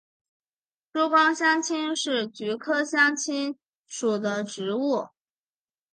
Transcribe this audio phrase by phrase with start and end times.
[0.93, 3.55] 珠光香青是菊科香青
[3.85, 5.09] 属的植物。